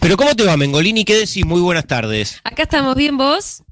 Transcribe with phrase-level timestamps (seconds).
[0.00, 1.04] Pero ¿cómo te va, Mengolini?
[1.04, 1.44] ¿Qué decís?
[1.44, 2.40] Muy buenas tardes.
[2.44, 3.62] Acá estamos bien vos.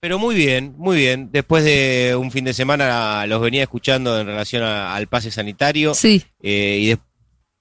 [0.00, 1.30] Pero muy bien, muy bien.
[1.32, 5.92] Después de un fin de semana los venía escuchando en relación a- al pase sanitario.
[5.94, 6.22] Sí.
[6.40, 6.98] Eh, y des-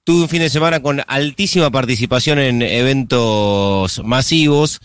[0.04, 4.80] tuve un fin de semana con altísima participación en eventos masivos.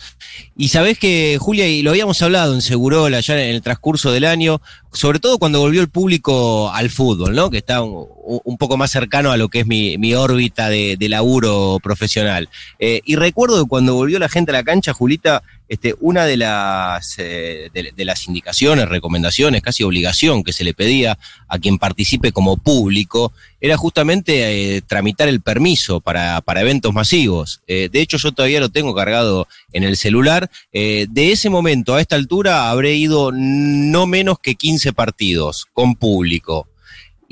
[0.57, 4.25] Y sabés que, Julia, y lo habíamos hablado en Segurola ya en el transcurso del
[4.25, 4.61] año,
[4.93, 7.51] sobre todo cuando volvió el público al fútbol, ¿no?
[7.51, 10.97] Que está un, un poco más cercano a lo que es mi, mi órbita de,
[10.97, 12.49] de laburo profesional.
[12.79, 16.37] Eh, y recuerdo que cuando volvió la gente a la cancha, Julita, este, una de
[16.37, 22.31] las, eh, de, las indicaciones, recomendaciones, casi obligación que se le pedía a quien participe
[22.31, 27.63] como público, era justamente eh, tramitar el permiso para, para eventos masivos.
[27.67, 30.51] De hecho, yo todavía lo tengo cargado en el celular.
[30.73, 36.67] De ese momento a esta altura habré ido no menos que 15 partidos con público.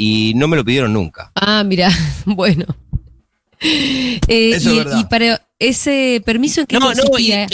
[0.02, 1.30] Y no me lo pidieron nunca.
[1.34, 1.90] Ah, mira,
[2.24, 2.64] bueno.
[3.60, 4.18] Eh,
[4.54, 4.98] Eso es y, verdad.
[4.98, 7.46] y para ese permiso en qué No, no, y- consistía?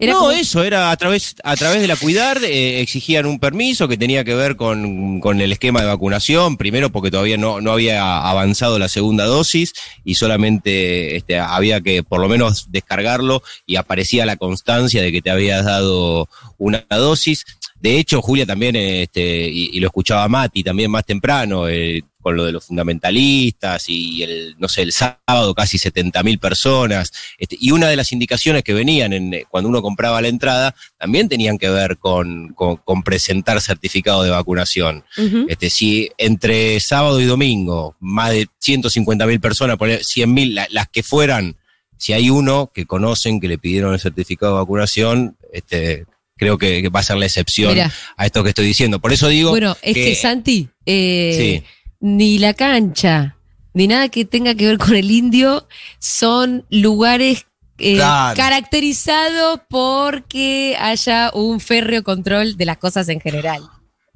[0.00, 3.38] Era no, como- eso era a través, a través de la Cuidar, eh, exigían un
[3.40, 7.60] permiso que tenía que ver con, con el esquema de vacunación, primero porque todavía no,
[7.60, 9.72] no había avanzado la segunda dosis
[10.04, 15.20] y solamente este, había que por lo menos descargarlo y aparecía la constancia de que
[15.22, 17.44] te habías dado una dosis.
[17.80, 22.36] De hecho, Julia también, este, y, y lo escuchaba Mati también más temprano, eh, con
[22.36, 27.12] lo de los fundamentalistas y el, no sé, el sábado casi 70 mil personas.
[27.38, 30.74] Este, y una de las indicaciones que venían en, eh, cuando uno compraba la entrada
[30.98, 35.04] también tenían que ver con, con, con presentar certificado de vacunación.
[35.48, 40.66] Este, si entre sábado y domingo más de 150 mil personas, poner 100 mil, la-
[40.70, 41.56] las que fueran,
[41.96, 46.04] si hay uno que conocen que le pidieron el certificado de vacunación, este,
[46.38, 47.92] creo que, que va a ser la excepción Mira.
[48.16, 49.00] a esto que estoy diciendo.
[49.00, 49.50] Por eso digo.
[49.50, 51.64] Bueno, es que, Santi, eh, Sí.
[52.00, 53.36] ni la cancha,
[53.74, 57.44] ni nada que tenga que ver con el indio, son lugares
[57.80, 58.36] eh, Claro.
[58.36, 63.62] caracterizados porque haya un férreo control de las cosas en general.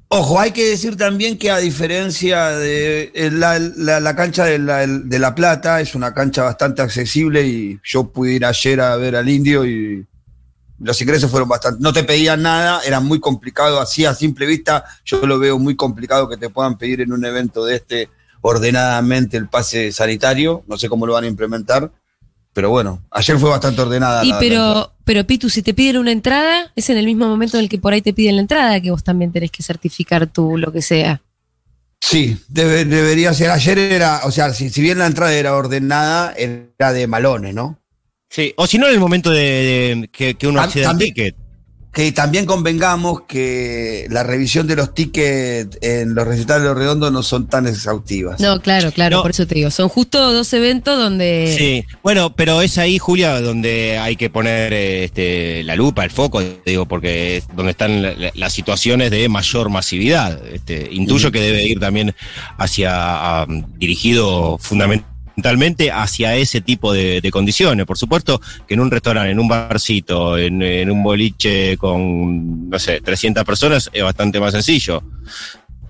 [0.09, 4.59] Ojo, hay que decir también que a diferencia de eh, la, la- la cancha de
[4.59, 8.95] la, de La Plata, es una cancha bastante accesible y yo pude ir ayer a
[8.97, 10.05] ver al indio y
[10.83, 14.83] los ingresos fueron bastante, no te pedían nada, era muy complicado, así a simple vista,
[15.05, 18.09] yo lo veo muy complicado que te puedan pedir en un evento de este
[18.41, 21.91] ordenadamente el pase sanitario, no sé cómo lo van a implementar,
[22.53, 24.23] pero bueno, ayer fue bastante ordenada.
[24.23, 27.63] Y pero, pero Pitu, si te piden una entrada, es en el mismo momento en
[27.63, 30.57] el que por ahí te piden la entrada que vos también tenés que certificar tú
[30.57, 31.21] lo que sea.
[31.99, 33.49] Sí, debe- debería ser.
[33.49, 37.79] Ayer era, o sea, si, si bien la entrada era ordenada, era de malones, ¿no?
[38.33, 39.39] Sí, o si no en el momento de,
[40.01, 41.35] de que, que uno accede al ticket.
[41.93, 47.11] Que también convengamos que la revisión de los tickets en los recitales de los redondos
[47.11, 48.39] no son tan exhaustivas.
[48.39, 49.21] No, claro, claro, No.
[49.21, 49.69] por eso te digo.
[49.69, 51.53] Son justo dos eventos donde.
[51.55, 56.41] Sí, bueno, pero es ahí, Julia, donde hay que poner este, la lupa, el foco,
[56.65, 60.41] digo, porque es donde están la- la- las situaciones de mayor masividad.
[60.51, 62.15] Este, intuyo que debe ir también
[62.57, 63.45] hacia,
[63.77, 65.12] dirigido fundamentalmente
[65.91, 67.85] hacia ese tipo de, condiciones.
[67.85, 72.79] Por supuesto que en un restaurante, en un barcito, en, en un boliche con, no
[72.79, 75.03] sé, 300 personas es bastante más sencillo.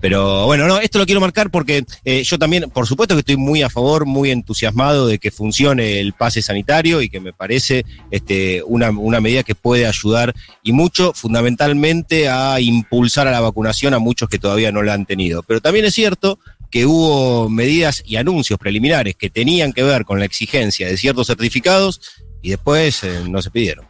[0.04, 3.38] Pero bueno, no, esto lo quiero marcar porque eh, yo también, por supuesto que estoy
[3.38, 7.86] muy a favor, muy entusiasmado de que funcione el pase sanitario y que me parece
[8.10, 13.94] este, una, una medida que puede ayudar y mucho, fundamentalmente, a impulsar a la vacunación
[13.94, 15.42] a muchos que todavía no la han tenido.
[15.42, 16.38] Pero también es cierto
[16.74, 21.28] que hubo medidas y anuncios preliminares que tenían que ver con la exigencia de ciertos
[21.28, 22.00] certificados
[22.42, 23.86] y después eh, no se pidieron.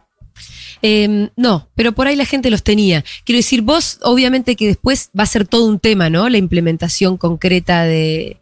[0.83, 3.03] Eh, no, pero por ahí la gente los tenía.
[3.23, 6.29] Quiero decir, vos, obviamente que después va a ser todo un tema, ¿no?
[6.29, 8.37] La implementación concreta de,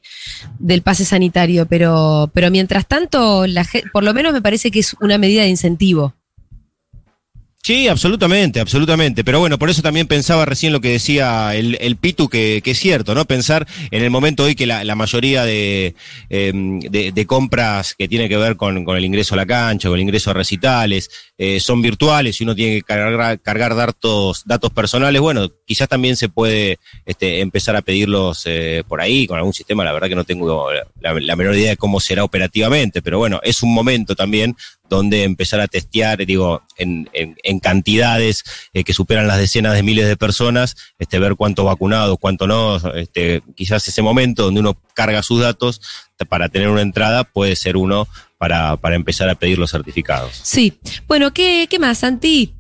[0.60, 4.94] del pase sanitario, pero, pero mientras tanto, la, por lo menos me parece que es
[5.00, 6.16] una medida de incentivo.
[7.66, 9.24] Sí, absolutamente, absolutamente.
[9.24, 12.78] Pero bueno, por eso también pensaba recién lo que decía el, el Pitu, que, es
[12.78, 13.24] cierto, ¿no?
[13.24, 15.96] Pensar en el momento hoy que la, mayoría de,
[16.30, 20.02] eh, de, compras que tiene que ver con, el ingreso a la cancha, con el
[20.02, 25.22] ingreso a recitales, eh, son virtuales y uno tiene que cargar, cargar datos, datos personales.
[25.22, 29.86] Bueno, quizás también se puede este, empezar a pedirlos eh, por ahí con algún sistema.
[29.86, 30.68] La verdad que no tengo
[31.00, 34.54] la menor idea de cómo será operativamente, pero bueno, es un momento también
[34.96, 37.10] donde empezar a testear, digo, en,
[37.62, 38.44] cantidades
[38.74, 42.78] eh, que superan las decenas de miles de personas, este, ver cuánto vacunado, cuánto no,
[42.96, 45.82] este, quizás ese momento donde uno carga sus datos
[46.26, 48.08] para tener una entrada puede ser uno
[48.38, 50.40] para, para empezar a pedir los certificados.
[50.44, 50.78] Sí.
[51.08, 52.54] Bueno, ¿qué, qué más, Santi?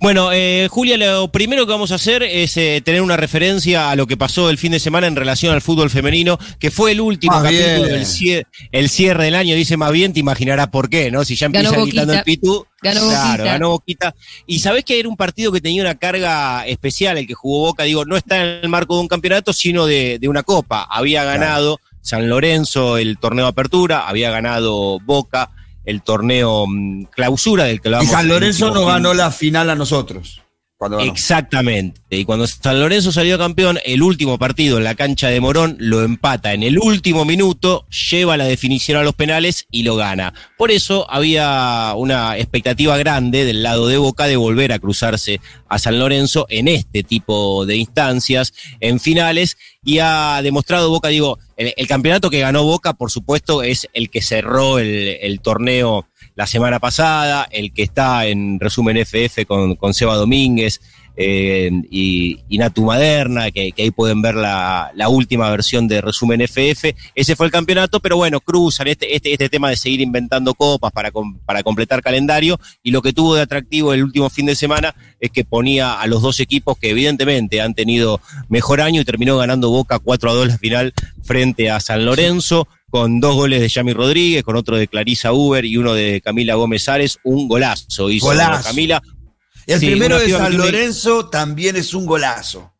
[0.00, 3.96] Bueno, eh, Julia, lo primero que vamos a hacer es eh, tener una referencia a
[3.96, 7.00] lo que pasó el fin de semana en relación al fútbol femenino, que fue el
[7.00, 9.56] último capítulo del cierre, el cierre del año.
[9.56, 11.24] Dice más bien, te imaginarás por qué, ¿no?
[11.24, 12.66] Si ya empieza quitando el pitú.
[12.80, 14.14] Ganó claro, ganó Boquita.
[14.46, 17.82] Y sabés que era un partido que tenía una carga especial, el que jugó Boca,
[17.82, 20.86] digo, no está en el marco de un campeonato, sino de, una copa.
[20.88, 25.50] Había ganado San Lorenzo el torneo de apertura, había ganado Boca
[25.88, 29.74] el torneo mm, clausura del que lo Y San Lorenzo nos ganó la final a
[29.74, 30.42] nosotros.
[31.00, 32.00] Exactamente.
[32.08, 36.04] Y cuando San Lorenzo salió campeón, el último partido en la cancha de Morón lo
[36.04, 40.34] empata en el último minuto, lleva la definición a los penales y lo gana.
[40.56, 45.80] Por eso había una expectativa grande del lado de Boca de volver a cruzarse a
[45.80, 51.88] San Lorenzo en este tipo de instancias, en finales, y ha demostrado Boca, digo, el,
[51.88, 56.06] campeonato que ganó Boca, por supuesto, es el que cerró el torneo
[56.38, 60.80] la semana pasada, el que está en resumen FF con, con Seba Domínguez
[61.16, 66.94] eh, y, Natu Maderna, que, ahí pueden ver la, última versión de resumen FF.
[67.16, 70.92] Ese fue el campeonato, pero bueno, cruzan este, este, este tema de seguir inventando copas
[70.92, 71.10] para,
[71.44, 75.32] para completar calendario y lo que tuvo de atractivo el último fin de semana es
[75.32, 79.70] que ponía a los dos equipos que evidentemente han tenido mejor año y terminó ganando
[79.70, 80.94] Boca 4 a 2 la final
[81.24, 85.64] frente a San Lorenzo con dos goles de Yami Rodríguez, con otro de Clarisa Uber
[85.64, 88.30] y uno de Camila Gómez Ares, un golazo hizo
[88.62, 89.02] Camila.
[89.66, 92.72] El primero de San Lorenzo también es un golazo.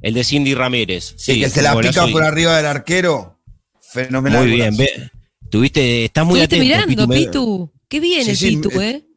[0.00, 1.14] El de Cindy Ramírez.
[1.16, 3.40] Sí, que se la pica por arriba del arquero.
[3.80, 4.46] Fenomenal.
[4.46, 5.10] Muy bien, ve,
[5.50, 6.64] tuviste, estás muy atento.
[6.64, 7.72] mirando, Pitu.
[7.88, 9.07] Qué bien el Pitu, ¿eh?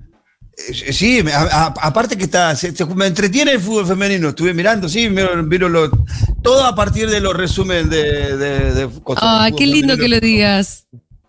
[0.69, 1.23] Eh, sí,
[1.81, 2.55] aparte que está,
[2.95, 5.91] me entretiene el fútbol femenino, estuve mirando, sí, miro,
[6.41, 10.87] todo a partir de los resúmenes de, de, Ah, qué lindo que lo digas.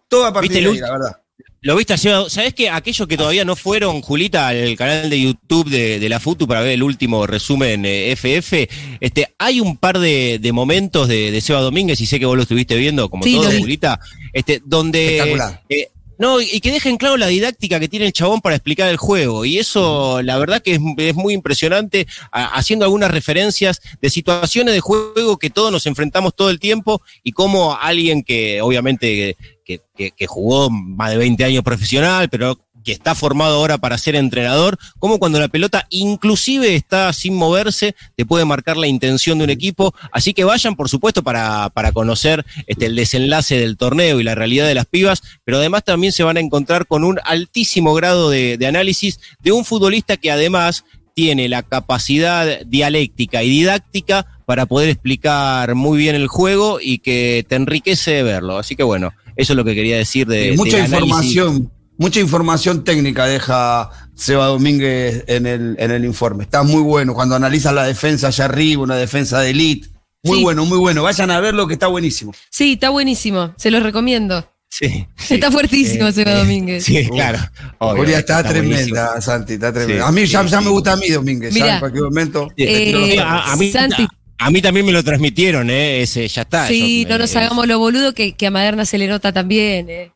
[0.09, 1.17] Todo a partir de ahí, la verdad.
[1.65, 6.09] Lo viste ¿Sabés que aquellos que todavía no fueron, Julita, al canal de YouTube de,
[6.09, 8.69] la FUTU para ver el último resumen FF, eh,
[8.99, 12.75] este, hay un par de, momentos de, Seba Domínguez, y sé que vos lo estuviste
[12.75, 14.01] viendo, como todo, Julita,
[14.33, 15.89] este, donde eh,
[16.23, 19.45] no, y que dejen claro la didáctica que tiene el chabón para explicar el juego.
[19.45, 25.37] Y eso, la verdad que es, muy impresionante, haciendo algunas referencias de situaciones de juego
[25.37, 30.71] que todos nos enfrentamos todo el tiempo y como alguien que obviamente que, que jugó
[30.71, 35.41] más de 20 años profesional, pero que está formado ahora para ser entrenador, como cuando
[35.41, 39.95] la pelota inclusive está sin moverse, te puede marcar la intención de un equipo.
[40.13, 44.35] Así que vayan, por supuesto, para, para conocer este, el desenlace del torneo y la
[44.35, 48.31] realidad de las pibas, pero además también se van a encontrar con un altísimo grado
[48.31, 50.85] de, de análisis de un futbolista que además
[51.15, 57.45] tiene la capacidad dialéctica y didáctica para poder explicar muy bien el juego y que
[57.49, 58.59] te enriquece verlo.
[58.59, 60.55] Así que bueno, eso es lo que quería decir de...
[60.57, 61.71] Mucha información
[62.03, 66.43] Mucha información técnica deja Seba Domínguez en el, en el informe.
[66.43, 69.89] Está muy bueno cuando analiza la defensa allá arriba, una defensa de elite.
[70.25, 71.05] Muy bueno, muy bueno.
[71.05, 72.35] Vayan a verlo que está buenísimo.
[72.51, 73.55] Sí, está buenísimo.
[73.57, 74.45] Se lo recomiendo.
[74.69, 75.07] Sí.
[75.31, 76.83] Está fuertísimo eh, Seba Domínguez.
[76.83, 77.39] Sí, claro.
[77.79, 80.09] Obvio, está, tremenda, Santi, está tremenda.
[80.09, 82.49] a mí ya, me gusta a mí Domínguez, En cualquier momento.
[82.57, 84.09] Eh, a, mí, Santi.
[84.39, 86.03] A mí también me lo transmitieron, ¿eh?
[86.03, 86.67] Ese, ya está.
[86.67, 90.13] Sí, no nos hagamos lo boludo que, que a Maderna se le nota también, ¿eh?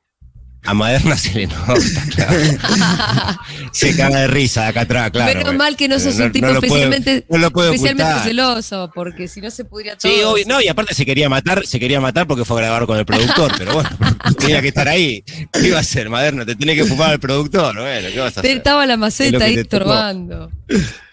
[0.67, 1.77] A Maderna se le nota,
[2.15, 2.35] claro.
[3.73, 5.39] se caga de risa acá atrás, claro.
[5.39, 9.97] Menos mal que no sos un tipo especialmente, especialmente celoso, porque si no se podría
[9.97, 10.13] todo.
[10.13, 12.87] Sí, obvio, no, y aparte se quería matar, se quería matar porque fue a grabar
[12.87, 13.91] con el productor, pero bueno,
[14.39, 15.23] tenía que estar ahí.
[15.53, 16.45] ¿Qué iba a hacer, Maderna?
[16.45, 18.57] Te tiene que fumar el productor, bueno, ¿qué vas a hacer?
[18.57, 20.51] Estaba la maceta ahí estorbando.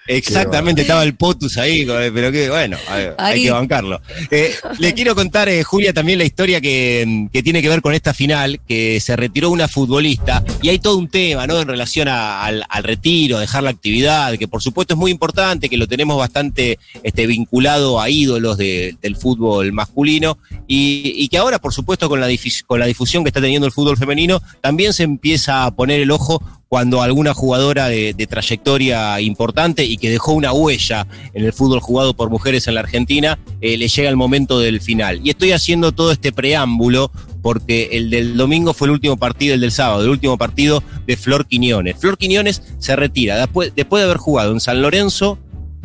[0.08, 2.78] Exactamente, estaba el POTUS ahí, pero que bueno,
[3.18, 4.02] hay que bancarlo.
[4.32, 8.14] Eh, le quiero contar, eh, Julia, también la historia que, tiene que ver con esta
[8.14, 11.60] final, que se retiró una futbolista, y hay todo un tema, ¿no?
[11.60, 15.88] En relación al, retiro, dejar la actividad, que por supuesto es muy importante, que lo
[15.88, 22.20] tenemos bastante este, vinculado a ídolos del fútbol masculino, y, que ahora, por supuesto, con
[22.20, 22.28] la,
[22.68, 26.12] con la difusión que está teniendo el fútbol femenino, también se empieza a poner el
[26.12, 26.42] ojo
[26.74, 32.16] cuando alguna jugadora de, trayectoria importante y que dejó una huella en el fútbol jugado
[32.16, 35.20] por mujeres en la Argentina, eh, le llega el momento del final.
[35.24, 37.12] Y estoy haciendo todo este preámbulo
[37.44, 41.16] porque el del domingo fue el último partido, el del sábado, el último partido de
[41.16, 41.96] Flor Quiñones.
[42.00, 45.38] Flor Quiñones se retira después, después de haber jugado en San Lorenzo,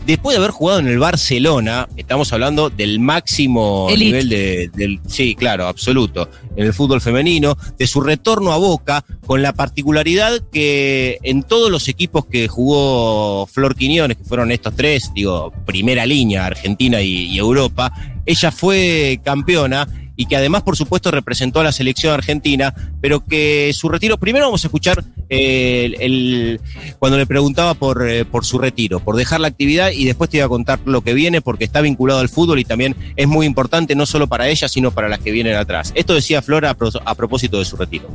[0.06, 5.34] después de haber jugado en el Barcelona, estamos hablando del máximo nivel de, del, sí,
[5.34, 11.18] claro, absoluto, en el fútbol femenino, de su retorno a Boca, con la particularidad que
[11.22, 16.46] en todos los equipos que jugó Flor Quiñones, que fueron estos tres, digo, primera línea,
[16.46, 17.92] Argentina y Europa,
[18.26, 19.88] ella fue campeona
[20.20, 24.46] y que además, por supuesto, representó a la selección argentina, pero que su retiro, primero
[24.46, 26.60] vamos a escuchar el,
[26.98, 30.38] cuando le preguntaba por, eh, por su retiro, por dejar la actividad y después te
[30.38, 33.46] iba a contar lo que viene porque está vinculado al fútbol y también es muy
[33.46, 35.92] importante no solo para ella, sino para las que vienen atrás.
[35.94, 38.08] Esto decía Flora a propósito de su retiro.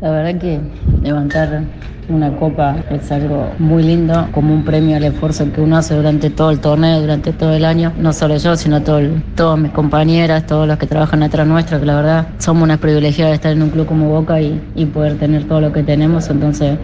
[0.00, 0.60] La verdad que
[1.02, 1.64] levantar
[2.08, 6.30] una copa es algo muy lindo, como un premio al esfuerzo que uno hace durante
[6.30, 7.92] todo el torneo, durante todo el año.
[7.98, 9.00] No solo yo, sino todo
[9.34, 13.30] todas mis compañeras, todos los que trabajan atrás nuestro, que la verdad somos una privilegiada
[13.30, 16.28] de estar en un club como Boca y, y poder tener todo lo que tenemos.
[16.28, 16.78] Entonces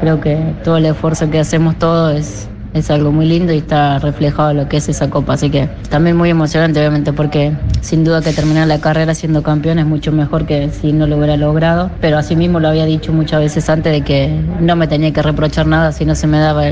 [0.00, 3.98] creo que todo el esfuerzo que hacemos todo es, es algo muy lindo y está
[3.98, 5.34] reflejado lo que es esa copa.
[5.34, 9.78] Así que también muy emocionante, obviamente, porque sin duda que terminar la carrera siendo campeón
[9.78, 11.90] es mucho mejor que si no lo hubiera logrado.
[12.00, 14.28] Pero asimismo lo había dicho muchas veces antes de que
[14.60, 16.64] no me tenía que reprochar nada si no se me daba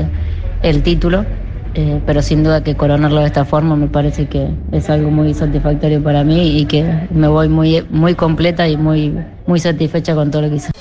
[0.61, 1.25] el, título.
[1.73, 5.33] Eh, pero sin duda que coronarlo de esta forma me parece que es algo muy
[5.33, 9.13] satisfactorio para mí y que me voy muy, muy completa y muy,
[9.45, 10.71] muy satisfecha con todo lo que hice.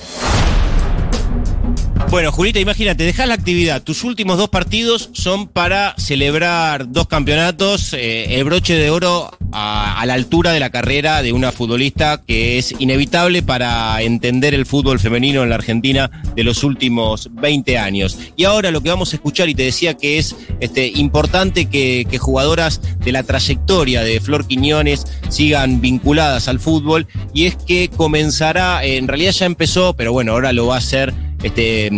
[2.14, 3.83] Bueno, Julita, imagínate, dejas la actividad.
[3.83, 10.00] Tus últimos dos partidos son para celebrar dos campeonatos, eh, el broche de oro a,
[10.06, 15.00] la altura de la carrera de una futbolista que es inevitable para entender el fútbol
[15.00, 18.16] femenino en la Argentina de los últimos 20 años.
[18.37, 22.06] Y ahora lo que vamos a escuchar, y te decía que es este, importante que,
[22.09, 27.88] que jugadoras de la trayectoria de Flor Quiñones sigan vinculadas al fútbol, y es que
[27.88, 31.12] comenzará, en realidad ya empezó, pero bueno, ahora lo va a hacer
[31.45, 31.91] este,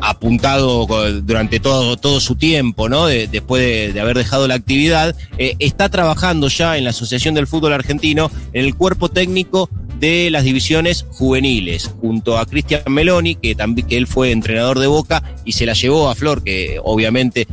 [0.00, 0.86] apuntado
[1.22, 3.06] durante todo, todo su tiempo, ¿no?
[3.06, 7.72] después de, haber dejado la actividad, eh, está trabajando ya en la Asociación del Fútbol
[7.72, 13.88] Argentino en el cuerpo técnico de las divisiones juveniles, junto a Cristian Meloni, que también
[13.88, 17.48] que él fue entrenador de Boca y se la llevó a Flor, que obviamente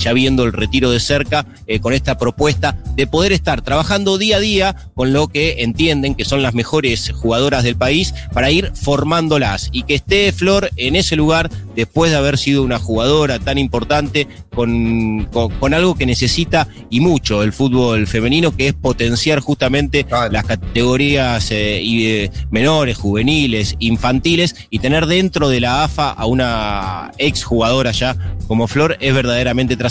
[0.00, 4.38] ya viendo el retiro de cerca, eh, con esta propuesta de poder estar trabajando día
[4.38, 8.72] a día con lo que entienden que son las mejores jugadoras del país para ir
[8.74, 13.58] formándolas y que esté Flor en ese lugar después de haber sido una jugadora tan
[13.58, 20.06] importante con, con, algo que necesita y mucho el fútbol femenino, que es potenciar justamente
[20.30, 27.12] las categorías eh, eh, menores, juveniles, infantiles y tener dentro de la AFA a una
[27.18, 28.16] ex jugadora ya
[28.46, 29.89] como Flor es verdaderamente trascendente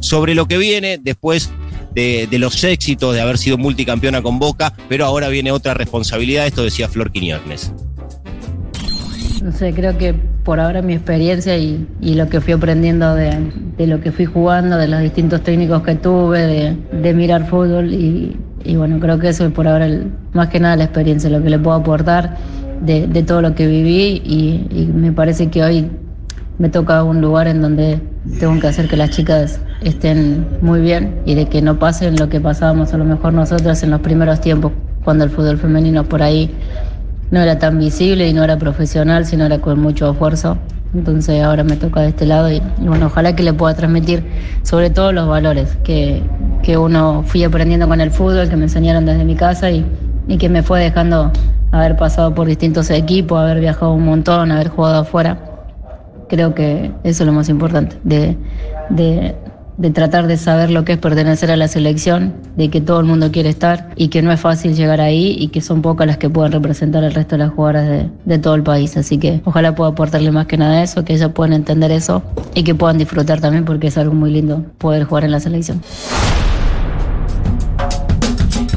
[0.00, 1.50] sobre lo que viene después
[1.94, 6.62] de, los éxitos de haber sido multicampeona con Boca, pero ahora viene otra responsabilidad, esto
[6.62, 7.72] decía Flor Quiñones.
[9.42, 10.14] No sé, creo que
[10.44, 14.88] por ahora mi experiencia y, lo que fui aprendiendo de, lo que fui jugando, de
[14.88, 18.36] los distintos técnicos que tuve, de, mirar fútbol y,
[18.76, 19.88] bueno, creo que eso es por ahora
[20.32, 22.36] más que nada la experiencia, lo que le puedo aportar
[22.82, 25.88] de, todo lo que viví y me parece que hoy
[26.58, 28.00] me toca un lugar en donde
[28.40, 32.28] tengo que hacer que las chicas estén muy bien y de que no pasen lo
[32.28, 34.72] que pasábamos a lo mejor nosotras en los primeros tiempos,
[35.04, 36.50] cuando el fútbol femenino por ahí
[37.30, 40.56] no era tan visible y no era profesional, sino era con mucho esfuerzo.
[40.94, 44.24] Entonces ahora me toca de este lado y, bueno, ojalá que le pueda transmitir
[44.62, 46.22] sobre todo los valores que,
[46.62, 49.84] que uno fui aprendiendo con el fútbol, que me enseñaron desde mi casa y,
[50.26, 51.32] y que me fue dejando
[51.70, 55.45] haber pasado por distintos equipos, haber viajado un montón, haber jugado afuera
[56.28, 58.36] Creo que eso es lo más importante, de,
[58.90, 63.06] de, tratar de saber lo que es pertenecer a la selección, de que todo el
[63.06, 66.16] mundo quiere estar y que no es fácil llegar ahí y que son pocas las
[66.16, 68.96] que puedan representar al resto de las jugadoras de, de todo el país.
[68.96, 72.22] Así que ojalá pueda aportarle más que nada eso, que ellas puedan entender eso
[72.54, 75.80] y que puedan disfrutar también porque es algo muy lindo poder jugar en la selección.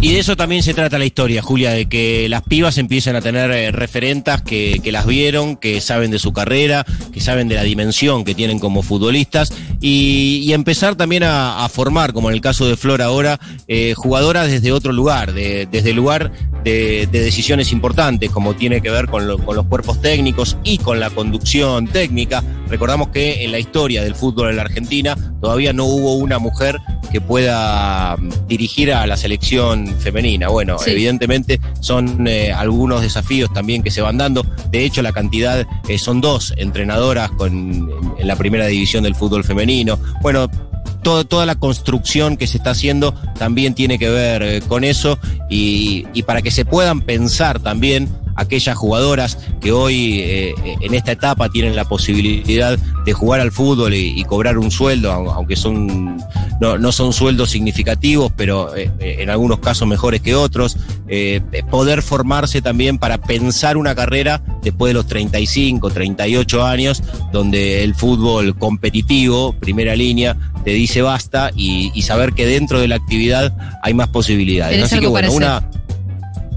[0.01, 3.22] Y de eso también se trata la historia, Julia, de que las pibas empiecen a
[3.22, 7.63] tener eh, referentas que, las vieron, que saben de su carrera, que saben de la
[7.63, 9.51] dimensión que tienen como futbolistas
[9.82, 14.72] y, empezar también a, formar, como en el caso de Flor ahora, eh, jugadoras desde
[14.72, 16.32] otro lugar, desde el lugar
[16.63, 21.10] de, decisiones importantes, como tiene que ver con, con los cuerpos técnicos y con la
[21.10, 22.41] conducción técnica.
[22.70, 26.79] Recordamos que en la historia del fútbol en la Argentina todavía no hubo una mujer
[27.12, 30.50] que pueda mm, dirigir a la selección femenina.
[30.50, 34.46] Bueno, evidentemente son eh, algunos desafíos también que se van dando.
[34.72, 39.43] De hecho, la cantidad eh, son dos entrenadoras con, en la primera división del fútbol
[39.43, 40.00] femenino.
[40.22, 40.50] Bueno,
[41.01, 45.17] toda la construcción que se está haciendo también tiene que ver eh, con eso
[45.50, 51.12] y, y para que se puedan pensar también aquellas jugadoras que hoy eh, en esta
[51.12, 56.17] etapa tienen la posibilidad de jugar al fútbol y, cobrar un sueldo, aunque son
[56.60, 60.77] no, son sueldos significativos, pero eh, en algunos casos mejores que otros,
[61.72, 67.96] poder formarse también para pensar una carrera después de los 35, 38 años, donde el
[67.96, 73.53] fútbol competitivo, primera línea, te dice basta y, saber que dentro de la actividad
[73.84, 74.84] hay más posibilidades.
[74.84, 75.63] Así que bueno, una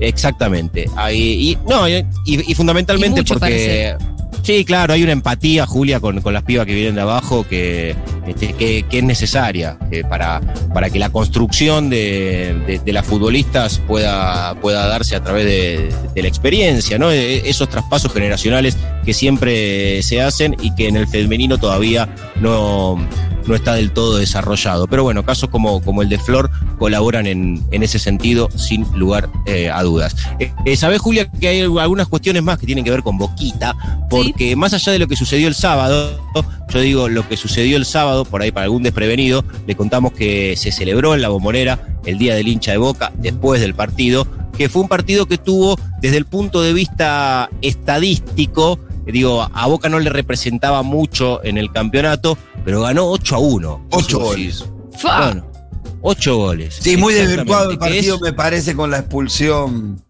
[0.03, 0.87] Exactamente.
[1.15, 3.97] y, no, y, fundamentalmente porque.
[4.43, 7.95] Sí, claro, hay una empatía, Julia, con, las pibas que vienen de abajo que,
[8.27, 9.79] este, que, es necesaria
[10.11, 10.41] para,
[10.75, 16.99] para que la construcción de, las futbolistas pueda, pueda darse a través de, la experiencia,
[16.99, 17.13] ¿no?
[17.13, 22.99] E, esos traspasos generacionales que siempre se hacen y que en el femenino todavía no,
[23.47, 24.87] no está del todo desarrollado.
[24.87, 29.31] Pero bueno, casos como, como el de Flor colaboran en, en ese sentido sin lugar
[29.47, 30.17] eh, a dudas.
[30.39, 33.75] Eh, eh, ¿Sabés, Julia, que hay algunas cuestiones más que tienen que ver con Boquita?
[34.09, 36.21] Porque más allá de lo que sucedió el sábado,
[36.69, 40.57] yo digo lo que sucedió el sábado, por ahí para algún desprevenido, le contamos que
[40.57, 44.69] se celebró en la bombonera el Día del hincha de Boca después del partido, que
[44.69, 49.99] fue un partido que tuvo desde el punto de vista estadístico, digo, a Boca no
[49.99, 53.87] le representaba mucho en el campeonato, pero ganó 8 a 1.
[53.91, 54.65] 8 goles.
[55.03, 55.47] Bueno,
[56.03, 56.79] 8 goles.
[56.81, 60.03] Sí, muy desvirtuado el partido, me parece, con la expulsión.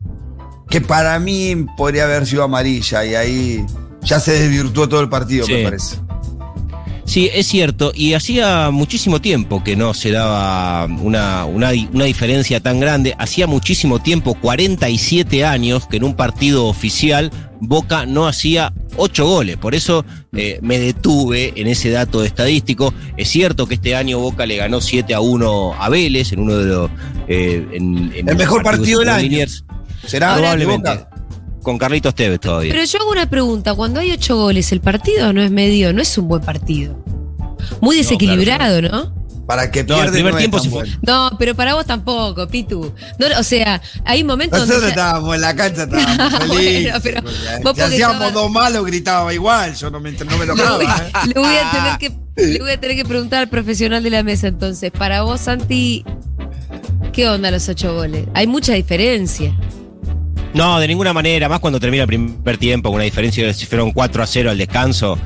[0.68, 3.66] Que para mí podría haber sido amarilla y ahí
[4.02, 5.96] ya se desvirtuó todo el partido, me parece.
[7.12, 12.80] Sí, es cierto, y hacía muchísimo tiempo que no se daba una, una, diferencia tan
[12.80, 19.26] grande, hacía muchísimo tiempo, 47 años, que en un partido oficial Boca no hacía 8
[19.26, 22.94] goles, por eso eh, me detuve en ese dato estadístico.
[23.18, 26.56] Es cierto que este año Boca le ganó 7 a 1 a Vélez en uno
[26.56, 26.90] de los...
[27.28, 29.46] Eh, el mejor partido del año.
[30.06, 30.88] Será probablemente
[31.62, 32.72] con Carlitos Tevez todavía.
[32.72, 36.02] Pero yo hago una pregunta, cuando hay ocho goles, el partido no es medio, no
[36.02, 36.98] es un buen partido.
[37.80, 39.22] Muy desequilibrado, ¿no?
[39.46, 40.88] Para que pierda el primer tiempo fue.
[41.02, 42.92] No, pero para vos tampoco, Pitu.
[43.18, 46.94] No, o sea, hay momentos Nosotros estábamos en la cancha, estábamos felices.
[47.02, 50.84] pero si hacíamos dos malos, gritaba igual, yo no me, no me lo le, voy,
[50.84, 50.88] ¿eh?
[51.26, 54.22] le, voy a tener que, le voy a tener que preguntar al profesional de la
[54.22, 54.90] mesa entonces.
[54.92, 56.04] Para vos, Santi,
[57.12, 58.26] ¿qué onda los ocho goles?
[58.34, 59.54] Hay mucha diferencia.
[60.54, 63.66] No, de ninguna manera, más cuando termina el primer tiempo, con una diferencia de si
[63.66, 65.18] fueron 4 a 0 al descanso.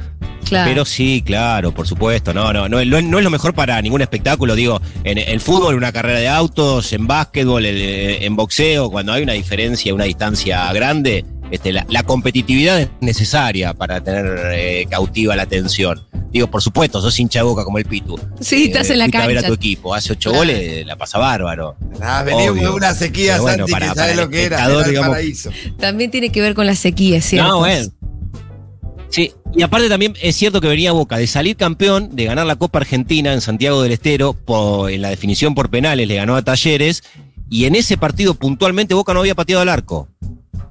[0.49, 2.33] Pero sí, claro, por supuesto.
[2.33, 4.55] No, no, no, no, es lo mejor para ningún espectáculo.
[4.55, 9.33] Digo, en el fútbol, una carrera de autos, en básquetbol, en boxeo, cuando hay una
[9.33, 16.06] diferencia, una distancia grande, este, la, competitividad es necesaria para tener eh, cautiva la atención.
[16.33, 18.19] Digo, por supuesto, sos hincha de boca como el Pitu.
[18.41, 19.25] Sí, eh, estás en la cancha.
[19.25, 21.77] a ver a tu equipo, hace ocho goles, la pasa bárbaro.
[22.01, 24.69] Ah, venimos de una sequía, Santi, que sabes lo que era,
[25.79, 27.49] También tiene que ver con la sequía, ¿cierto?
[27.49, 27.91] No, bueno.
[29.09, 32.57] Sí, y aparte también es cierto que venía Boca de salir campeón, de ganar la
[32.57, 34.37] Copa Argentina en Santiago del Estero,
[34.89, 37.03] en la definición por penales le ganó a Talleres,
[37.49, 40.09] y en ese partido puntualmente Boca no había pateado al arco.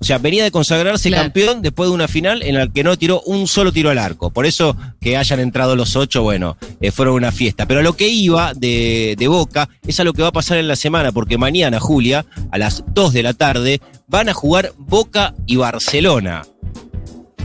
[0.06, 3.22] O sea, venía de consagrarse campeón después de una final en la que no tiró
[3.22, 4.30] un solo tiro al arco.
[4.30, 7.66] Por eso que hayan entrado los ocho, bueno, eh, fueron una fiesta.
[7.66, 10.76] Pero lo que iba de, Boca es a lo que va a pasar en la
[10.76, 15.56] semana, porque mañana, Julia, a las 2 de la tarde, van a jugar Boca y
[15.56, 16.44] Barcelona.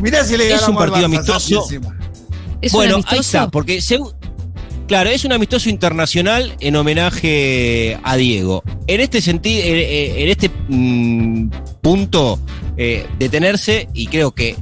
[0.02, 1.66] Mirá si le Es un partido amistoso.
[2.72, 3.80] bueno, ahí está, porque
[4.90, 8.64] Claro, es un amistoso internacional en homenaje a Diego.
[8.88, 11.48] En este sentido, en este mm,
[11.81, 12.40] punto,
[12.76, 14.57] eh, detenerse, y creo que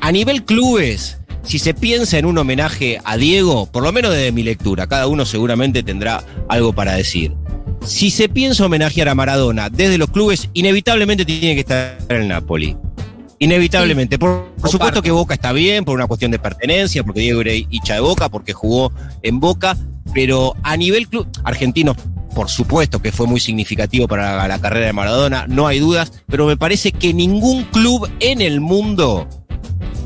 [0.00, 4.32] a nivel clubes, si se piensa en un homenaje a Diego, por lo menos desde
[4.32, 7.34] mi lectura, cada uno seguramente tendrá algo para decir.
[7.84, 12.28] Si se piensa homenajear a Maradona desde los clubes, inevitablemente tiene que estar en el
[12.28, 12.78] Napoli.
[13.38, 14.18] Inevitablemente.
[14.18, 17.94] Por, supuesto que Boca está bien, por una cuestión de pertenencia, porque Diego era hincha
[17.94, 19.76] de Boca, porque jugó en Boca,
[20.12, 21.94] pero a nivel club argentino,
[22.34, 26.46] por supuesto que fue muy significativo para la, carrera de Maradona, no hay dudas, pero
[26.46, 29.28] me parece que ningún club en el mundo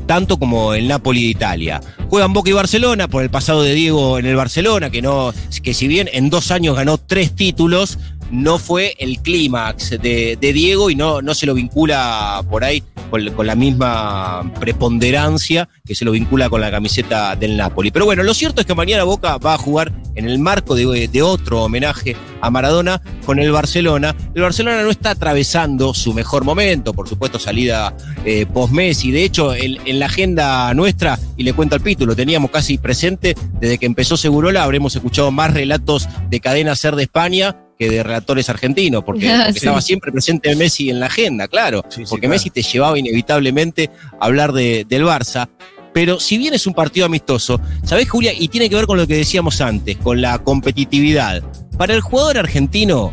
[0.05, 1.81] tanto como el Napoli de Italia.
[2.09, 5.73] Juegan Boca y Barcelona por el pasado de Diego en el Barcelona, que no, que
[5.73, 7.97] si bien en dos años ganó tres títulos,
[8.31, 13.47] no fue el clímax de, Diego y no, no se lo vincula por ahí con,
[13.47, 17.91] la misma preponderancia que se lo vincula con la camiseta del Napoli.
[17.91, 21.21] Pero bueno, lo cierto es que mañana Boca va a jugar en el marco de,
[21.21, 24.15] otro homenaje a Maradona con el Barcelona.
[24.33, 29.11] El Barcelona no está atravesando su mejor momento, por supuesto salida eh, post-Messi.
[29.11, 33.35] De hecho, en, la agenda nuestra, y le cuento al Pito, lo teníamos casi presente
[33.59, 37.55] desde que empezó Segurola, habremos escuchado más relatos de cadena ser de España
[37.89, 39.57] que de relatores argentinos, porque, porque sí.
[39.59, 42.35] estaba siempre presente Messi en la agenda, claro, Sí, sí, porque claro.
[42.35, 45.47] Messi te llevaba inevitablemente a hablar de- del Barça.
[45.93, 48.33] Pero si bien es un partido amistoso, ¿sabés, Julia?
[48.33, 51.43] Y tiene que ver con lo que decíamos antes, con la competitividad.
[51.77, 53.11] Para el jugador argentino,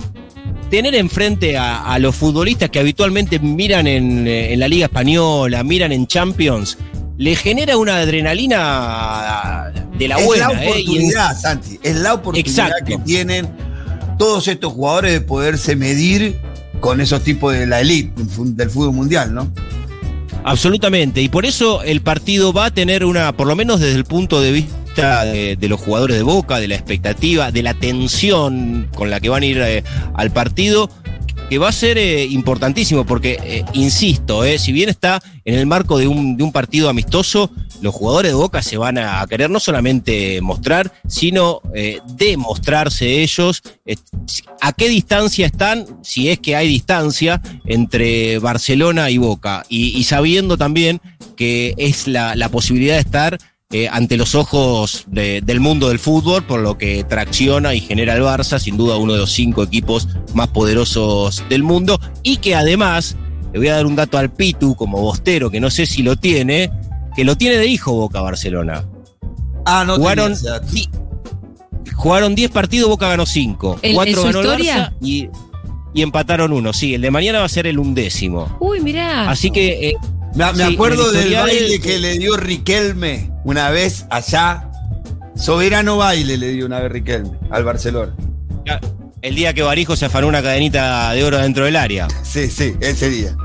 [0.71, 5.93] tener enfrente a, a los futbolistas que habitualmente miran en, en la Liga Española, miran
[5.93, 6.79] en Champions,
[7.19, 7.97] le genera una
[8.65, 10.49] adrenalina de la es buena.
[10.53, 10.67] la ¿eh?
[10.67, 11.79] Y en- oportunidad, Santi.
[11.83, 12.85] Es la oportunidad Exacto.
[12.87, 13.49] que tienen
[14.21, 16.37] todos estos jugadores de poderse medir
[16.81, 19.51] con esos tipos de la elite del fútbol mundial, ¿no?
[20.45, 24.05] Absolutamente, y por eso el partido va a tener una, por lo menos desde el
[24.05, 28.91] punto de vista de, de los jugadores de Boca, de la expectativa, de la tensión
[28.95, 30.91] con la que van a ir eh, al partido,
[31.51, 35.67] que va a ser eh, importantísimo, porque, eh, insisto, eh, si bien está en el
[35.67, 37.51] marco de un, partido amistoso,
[37.83, 43.63] los jugadores de Boca se van a querer no solamente mostrar, sino eh, demostrarse ellos
[44.61, 50.57] a qué distancia están, si es que hay distancia, entre Barcelona y Boca, y, sabiendo
[50.57, 51.01] también
[51.37, 53.39] que es la posibilidad de estar
[53.73, 58.15] eh, ante los ojos de- del mundo del fútbol, por lo que tracciona y genera
[58.15, 62.55] el Barça, sin duda uno de los cinco equipos más poderosos del mundo, y que
[62.57, 63.17] además,
[63.53, 66.17] le voy a dar un dato al Pitu como bostero, que no sé si lo
[66.17, 66.71] tiene,
[67.15, 68.85] que lo tiene de hijo Boca Barcelona.
[69.67, 70.35] Ah, no Jugaron,
[70.73, 70.89] di-
[71.95, 73.79] jugaron 10 partidos, Boca ganó 5.
[73.83, 74.91] ¿En- en 4 su ganó el historia?
[74.91, 75.29] Barça y,
[75.95, 76.73] y empataron uno.
[76.73, 78.57] Sí, el de mañana va a ser el undécimo.
[78.59, 79.31] Uy, mirá.
[79.31, 79.95] Así que eh,
[80.35, 84.67] Me, me Sí, acuerdo el del baile que le dio Riquelme una vez allá.
[85.37, 88.15] Soberano baile le dio una vez Riquelme al Barcelona.
[89.23, 92.75] el día que Barijo se afanó una cadenita de oro dentro del área, Sí, sí,
[92.81, 93.37] ese día.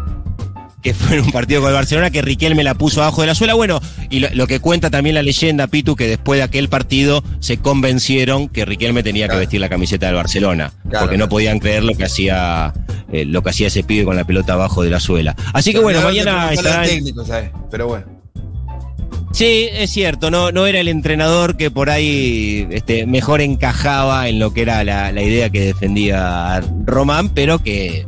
[0.81, 3.36] que fue en un partido con el Barcelona, que Riquelme la puso abajo de la
[3.36, 3.53] suela.
[3.55, 3.79] Bueno,
[4.10, 7.58] y lo, lo que cuenta también la leyenda, Pitu, que después de aquel partido se
[7.58, 11.84] convencieron que Riquelme tenía que vestir la camiseta del Barcelona, Claro, porque no podían creer
[11.84, 12.73] lo que hacía
[13.12, 15.36] eh, lo que hacía ese pibe con la pelota abajo de la suela.
[15.53, 17.51] Así que bueno, mañana preguntarle al estará en- técnico, ¿sabes?
[17.71, 18.05] Pero bueno.
[19.35, 24.39] Sí, es cierto, no, no era el entrenador que por ahí este, mejor encajaba en
[24.39, 28.07] lo que era la, la idea que defendía Román, pero que,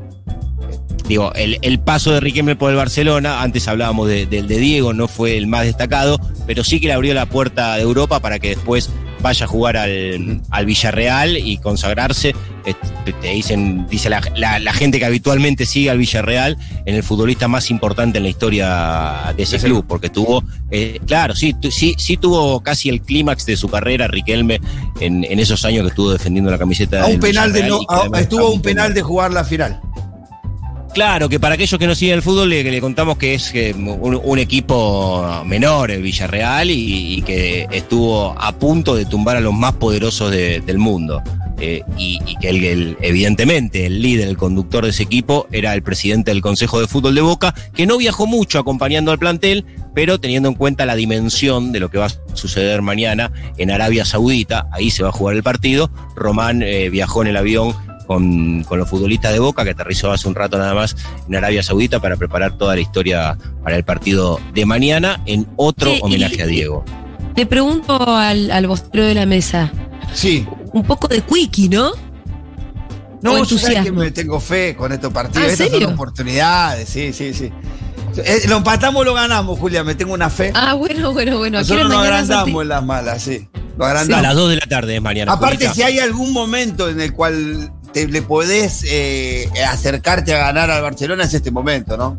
[1.09, 4.93] digo, el, el paso de Riquelme por el Barcelona, antes hablábamos de- del de Diego,
[4.93, 8.39] no fue el más destacado, pero sí que le abrió la puerta de Europa para
[8.39, 8.89] que después
[9.21, 12.35] vaya a jugar al, al Villarreal y consagrarse.
[12.65, 17.03] Este, Te dicen, dice la, la- la gente que habitualmente sigue al Villarreal, en el
[17.03, 21.71] futbolista más importante en la historia de ese club, porque tuvo, eh, claro, sí, tu-
[21.71, 24.59] sí, sí tuvo casi el clímax de su carrera Riquelme
[24.99, 27.03] en, en esos años que estuvo defendiendo la camiseta.
[27.03, 29.79] A un del penal de no, a- estuvo a un penal de jugar la final.
[30.97, 33.71] Claro, que para aquellos que no siguen el fútbol, le, le contamos que es eh,
[33.75, 39.73] un, equipo menor, el Villarreal, y, que estuvo a punto de tumbar a los más
[39.73, 41.21] poderosos de- del mundo.
[41.59, 46.31] Eh, y, que el- evidentemente el líder, el conductor de ese equipo, era el presidente
[46.31, 50.49] del Consejo de Fútbol de Boca, que no viajó mucho acompañando al plantel, pero teniendo
[50.49, 54.89] en cuenta la dimensión de lo que va a suceder mañana en Arabia Saudita, ahí
[54.89, 55.91] se va a jugar el partido.
[56.15, 57.75] Román eh, viajó en el avión
[58.07, 60.95] con, con los futbolistas de Boca, que aterrizó hace un rato nada más
[61.27, 65.91] en Arabia Saudita para preparar toda la historia para el partido de mañana en otro
[65.91, 66.83] Sí, homenaje a Diego.
[67.35, 69.71] Le pregunto al, al bostero de la mesa.
[70.13, 70.47] Sí.
[70.73, 71.91] Un poco de quickie, ¿no?
[73.21, 73.99] No, yo sabes que entusiasmo.
[73.99, 75.43] me tengo fe con estos partidos.
[75.43, 75.93] ¿Ah, en Estas son serio?
[75.93, 77.51] oportunidades, sí, sí, sí.
[78.23, 80.51] Eh, lo empatamos o lo ganamos, Julia, me tengo una fe.
[80.55, 81.59] Ah, bueno, bueno, bueno.
[81.59, 83.47] ¿A qué hora Nosotros nos agrandamos en las malas, sí.
[83.77, 84.23] Lo A agrandamos.
[84.23, 85.33] las 2 de la tarde es mañana.
[85.33, 85.73] Aparte, Julita.
[85.73, 90.81] si hay algún momento en el cual te le podés eh, acercarte a ganar al
[90.81, 92.17] Barcelona, es este momento, ¿no?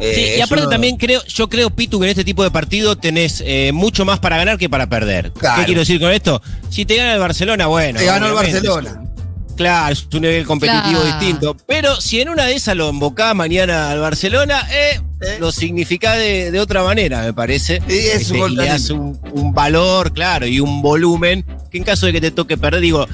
[0.00, 2.50] Eh, Sí, y aparte uno- también creo, yo creo, Pitu, que en este tipo de
[2.50, 5.32] partido tenés eh, mucho más para ganar que para perder.
[5.32, 5.60] Claro.
[5.60, 6.42] ¿Qué quiero decir con esto?
[6.70, 7.98] Si te gana el Barcelona, bueno.
[8.00, 8.98] Te ganó el Barcelona.
[9.54, 11.18] Claro, es un nivel competitivo Claro.
[11.18, 11.56] distinto.
[11.66, 15.36] Pero si en una de esas lo embocás mañana al Barcelona, eh, Eh.
[15.38, 17.80] lo significa de, de otra manera, me parece.
[17.86, 21.78] Y es Este, y le tan das un, un valor, claro, y un volumen que
[21.78, 23.06] en caso de que te toque perder, digo,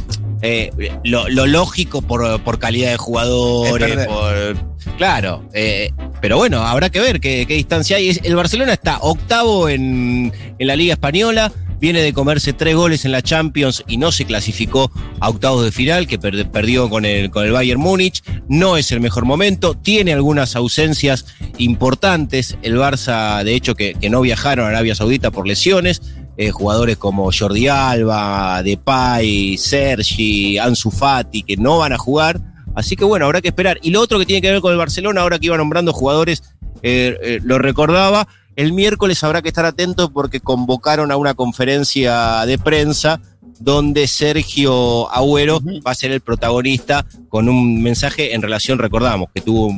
[0.43, 0.71] eh,
[1.05, 4.57] lo, lo lógico por, por calidad de Es jugadores, por.
[4.97, 8.19] Claro, eh, pero bueno, habrá que ver qué, qué distancia hay.
[8.23, 11.53] El Barcelona está octavo en, en la Liga Española.
[11.81, 15.71] Viene de comerse tres goles en la Champions y no se clasificó a octavos de
[15.71, 18.21] final, que per- perdió con el, con el Bayern Múnich.
[18.49, 21.27] No es el mejor momento, tiene algunas ausencias
[21.59, 22.59] importantes.
[22.63, 26.03] El Barça, de hecho, que, que no viajaron a Arabia Saudita por lesiones.
[26.41, 32.41] Eh, jugadores como Jordi Alba, Depay, Sergi, Ansu Fati, que no van a jugar.
[32.77, 33.81] Así que bueno, habrá que esperar.
[33.83, 36.45] Y lo otro que tiene que ver con el Barcelona, ahora que iba nombrando jugadores,
[36.83, 42.47] eh, eh, lo recordaba, el miércoles habrá que estar atentos porque convocaron a una conferencia
[42.47, 43.21] de prensa
[43.61, 49.41] donde Sergio Agüero va a ser el protagonista con un mensaje en relación, recordamos, que
[49.41, 49.75] tuvo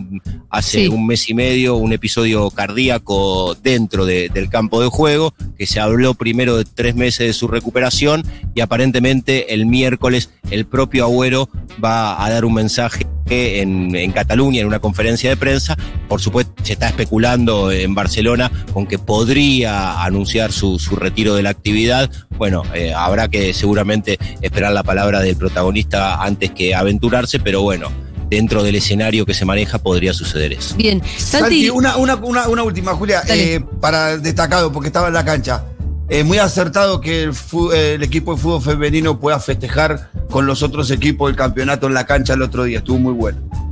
[0.51, 0.89] hace Sí.
[0.89, 5.81] un mes y medio un episodio cardíaco dentro de- del campo de juego, que se
[5.81, 11.49] habló primero de tres meses de su recuperación y aparentemente el miércoles el propio Agüero
[11.83, 15.77] va a dar un mensaje en, en Cataluña en una conferencia de prensa.
[16.09, 21.43] Por supuesto, se está especulando en Barcelona con que podría anunciar su, su retiro de
[21.43, 22.11] la actividad.
[22.37, 27.91] Bueno, eh, habrá que seguramente esperar la palabra del protagonista antes que aventurarse, pero bueno,
[28.29, 30.77] dentro del escenario que se maneja podría suceder eso.
[30.77, 31.03] Bien.
[31.17, 35.25] Santi, Santi, una, una, una, una última, Julia, eh, para destacado, porque estaba en la
[35.25, 35.65] cancha.
[36.11, 37.33] Es muy acertado que el,
[37.73, 42.05] el equipo de fútbol femenino pueda festejar con los otros equipos del campeonato en la
[42.05, 42.79] cancha el otro día.
[42.79, 43.70] Estuvo muy bueno.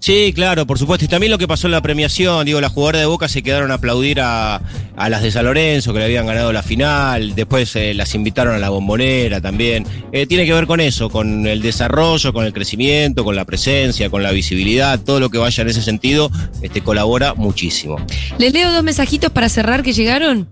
[0.00, 1.04] Sí, claro, por supuesto.
[1.04, 3.70] Y también lo que pasó en la premiación, digo, las jugadoras de Boca se quedaron
[3.70, 4.56] a aplaudir a,
[4.96, 8.54] a las de San Lorenzo, que le habían ganado la final, después eh, las invitaron
[8.54, 9.86] a la bombonera también.
[10.10, 14.08] Eh, tiene que ver con eso, con el desarrollo, con el crecimiento, con la presencia,
[14.08, 16.30] con la visibilidad, todo lo que vaya en ese sentido,
[16.62, 17.96] este, colabora muchísimo.
[18.38, 20.48] les leo dos mensajitos para cerrar que llegaron.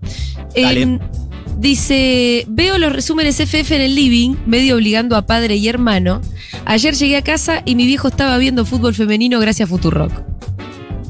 [0.55, 0.99] Dale.
[1.59, 6.21] Dice, veo los resúmenes FF en el living, medio obligando a padre y hermano.
[6.65, 10.11] Ayer llegué a casa y mi viejo estaba viendo fútbol femenino gracias a Futurock.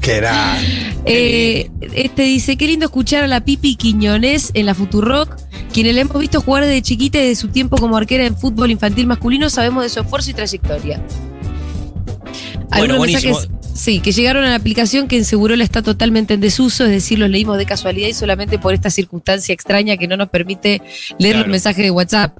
[0.00, 0.56] Que era.
[1.04, 5.36] Eh, este dice, qué lindo escuchar a la Pipi Quiñones en la Futurock.
[5.72, 8.70] Quienes le hemos visto jugar desde chiquita y de su tiempo como arquera en fútbol
[8.70, 11.00] infantil masculino, sabemos de su esfuerzo y trayectoria.
[12.70, 16.84] Algunos mensajes, sí, que llegaron a la aplicación que en Segurola está totalmente en desuso,
[16.84, 20.28] es decir, los leímos de casualidad y solamente por esta circunstancia extraña que no nos
[20.28, 20.82] permite
[21.18, 21.38] leer Claro.
[21.40, 22.38] los mensajes de WhatsApp.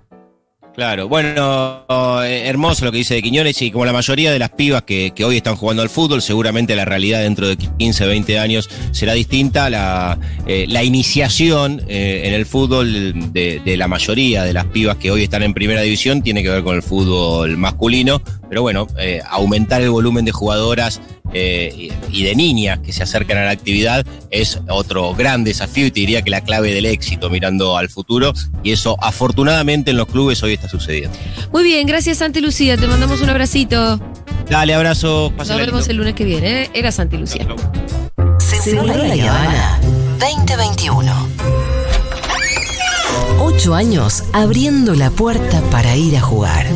[0.80, 1.84] Claro, bueno,
[2.24, 5.12] eh, hermoso lo que dice de Quiñones y como la mayoría de las pibas que,
[5.14, 9.12] que hoy están jugando al fútbol, seguramente la realidad dentro de 15, 20 años será
[9.12, 9.68] distinta.
[9.68, 14.96] La, eh, la iniciación eh, en el fútbol de, de la mayoría de las pibas
[14.96, 18.86] que hoy están en primera división tiene que ver con el fútbol masculino, pero bueno,
[19.28, 24.04] aumentar el volumen de jugadoras eh, y de niñas que se acercan a la actividad
[24.30, 28.32] es otro gran desafío y te diría que la clave del éxito mirando al futuro
[28.62, 31.16] y eso afortunadamente en los clubes hoy está sucediendo.
[31.52, 34.00] Muy bien, gracias Santi Lucía, te mandamos un abracito.
[34.48, 35.90] Dale, abrazo, Nos vemos lindo.
[35.90, 36.70] el lunes que viene, ¿eh?
[36.74, 37.46] Era Santi Lucía.
[37.46, 38.62] Chau, chau.
[38.62, 39.80] Seguro la Habana
[40.18, 41.28] 2021.
[43.38, 46.66] Ocho años abriendo la puerta para ir a jugar.